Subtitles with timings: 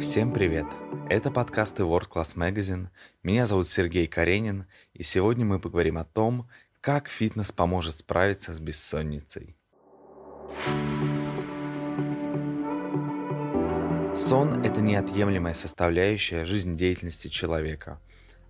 [0.00, 0.66] Всем привет!
[1.10, 2.86] Это подкасты World Class Magazine.
[3.24, 6.48] Меня зовут Сергей Каренин, и сегодня мы поговорим о том,
[6.80, 9.56] как фитнес поможет справиться с бессонницей.
[14.14, 18.00] Сон– это неотъемлемая составляющая жизнедеятельности человека.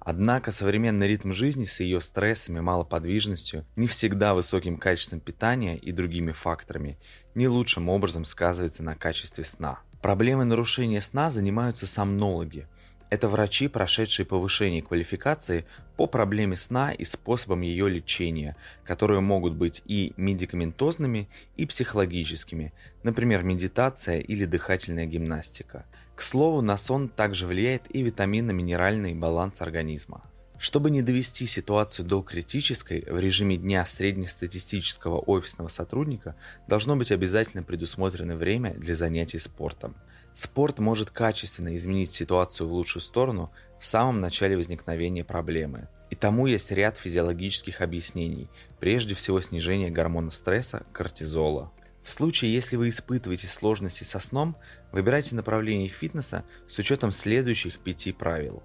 [0.01, 6.33] Однако современный ритм жизни с ее стрессами, малоподвижностью, не всегда высоким качеством питания и другими
[6.33, 6.99] факторами
[7.35, 9.81] не лучшим образом сказывается на качестве сна.
[10.03, 12.67] Проблемой нарушения сна занимаются сомнологи–
[13.11, 15.65] это врачи, прошедшие повышение квалификации
[15.97, 22.73] по проблеме сна и способам ее лечения, которые могут быть и медикаментозными, и психологическими,
[23.03, 25.87] например, медитация или дыхательная гимнастика.
[26.15, 30.23] К слову, на сон также влияет и витаминно-минеральный баланс организма.
[30.59, 36.35] Чтобы не довести ситуацию до критической, в режиме дня среднестатистического офисного сотрудника
[36.67, 39.97] должно быть обязательно предусмотрено время для занятий спортом.
[40.33, 45.89] Спорт может качественно изменить ситуацию в лучшую сторону в самом начале возникновения проблемы.
[46.11, 48.49] И тому есть ряд физиологических объяснений,
[48.81, 51.71] прежде всего снижение гормона стресса, кортизола.
[52.03, 54.57] В случае, если вы испытываете сложности со сном,
[54.91, 58.63] выбирайте направление фитнеса с учетом следующих пяти правил.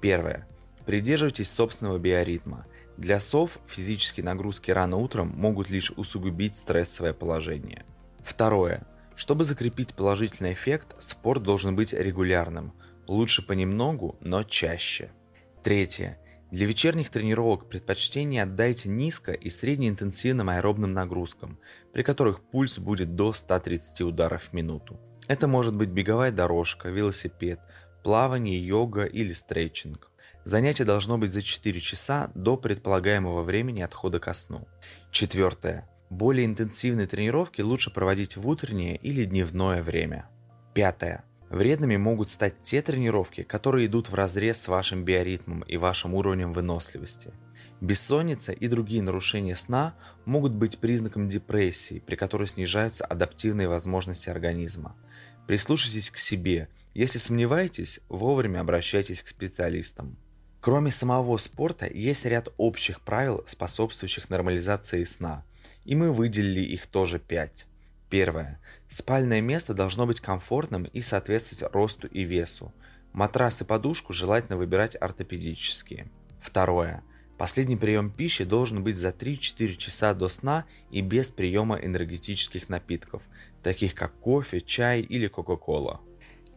[0.00, 0.48] Первое.
[0.86, 2.66] Придерживайтесь собственного биоритма.
[2.96, 7.84] Для сов физические нагрузки рано утром могут лишь усугубить стрессовое положение.
[8.22, 8.86] Второе.
[9.14, 12.72] Чтобы закрепить положительный эффект, спорт должен быть регулярным.
[13.06, 15.10] Лучше понемногу, но чаще.
[15.62, 16.18] Третье.
[16.50, 21.60] Для вечерних тренировок предпочтение отдайте низко и среднеинтенсивным аэробным нагрузкам,
[21.92, 24.98] при которых пульс будет до 130 ударов в минуту.
[25.28, 27.60] Это может быть беговая дорожка, велосипед,
[28.02, 30.09] плавание, йога или стретчинг.
[30.44, 34.66] Занятие должно быть за 4 часа до предполагаемого времени отхода ко сну.
[35.10, 35.88] Четвертое.
[36.08, 40.28] Более интенсивные тренировки лучше проводить в утреннее или дневное время.
[40.74, 41.24] Пятое.
[41.50, 46.52] Вредными могут стать те тренировки, которые идут в разрез с вашим биоритмом и вашим уровнем
[46.52, 47.32] выносливости.
[47.80, 49.94] Бессонница и другие нарушения сна
[50.24, 54.96] могут быть признаком депрессии, при которой снижаются адаптивные возможности организма.
[55.46, 56.68] Прислушайтесь к себе.
[56.94, 60.16] Если сомневаетесь, вовремя обращайтесь к специалистам.
[60.60, 65.44] Кроме самого спорта, есть ряд общих правил, способствующих нормализации сна–
[65.84, 67.66] и мы выделили их тоже 5.
[68.08, 68.60] Первое.
[68.88, 72.72] Спальное место должно быть комфортным и соответствовать росту и весу.
[73.12, 76.08] Матрас и подушку желательно выбирать ортопедические.
[76.40, 77.02] Второе.
[77.38, 83.22] Последний прием пищи должен быть за 3-4 часа до сна и без приема энергетических напитков,
[83.62, 86.00] таких как кофе, чай или кока-кола.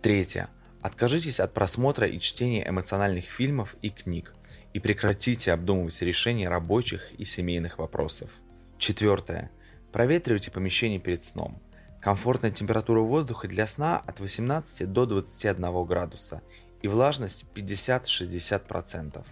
[0.01, 0.49] Третье.
[0.83, 4.35] Откажитесь от просмотра и чтения эмоциональных фильмов и книг
[4.73, 8.29] и прекратите обдумывать решения рабочих и семейных вопросов.
[8.77, 9.49] Четвертое.
[9.93, 11.61] Проветривайте помещение перед сном.
[12.01, 16.41] Комфортная температура воздуха для сна от 18 до 21 градуса
[16.81, 19.25] и влажность 50-60%.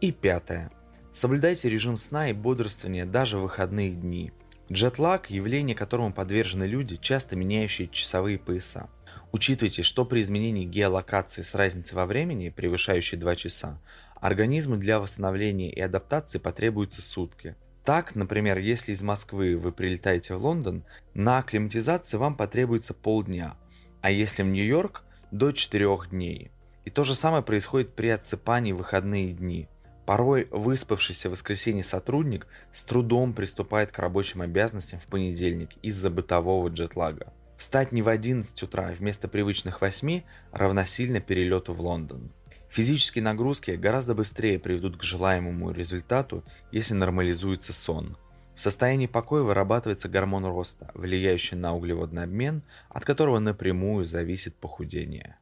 [0.00, 0.70] И пятое.
[1.12, 4.32] Соблюдайте режим сна и бодрствования даже в выходные дни.
[4.72, 8.88] Джетлаг– явление, которому подвержены люди, часто меняющие часовые пояса.
[9.32, 13.80] Учитывайте, что при изменении геолокации с разницей во времени, превышающей 2 часа,
[14.16, 20.42] организму для восстановления и адаптации потребуются сутки– так, например, если из Москвы вы прилетаете в
[20.42, 23.56] Лондон, на акклиматизацию вам потребуется полдня,
[24.00, 26.50] а если в Нью-Йорк– до 4 дней.
[26.84, 29.68] И то же самое происходит при отсыпании в выходные дни.
[30.06, 36.68] Порой выспавшийся в воскресенье сотрудник с трудом приступает к рабочим обязанностям в понедельник из-за бытового
[36.68, 37.32] джетлага.
[37.56, 40.22] Встать не в 11 утра вместо привычных 8
[40.52, 42.32] равносильно перелету в Лондон.
[42.68, 48.18] Физические нагрузки гораздо быстрее приведут к желаемому результату, если нормализуется сон.
[48.54, 55.38] В состоянии покоя вырабатывается гормон роста, влияющий на углеводный обмен, от которого напрямую зависит похудение.